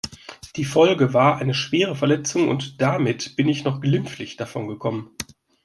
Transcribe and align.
Die 0.55 0.65
Folge 0.65 1.13
war 1.13 1.37
eine 1.37 1.53
schwere 1.53 1.95
Verletzung 1.95 2.49
und 2.49 2.81
damit 2.81 3.35
bin 3.35 3.47
ich 3.47 3.63
noch 3.63 3.81
glimpflich 3.81 4.35
davon 4.35 4.67
gekommen. 4.67 5.11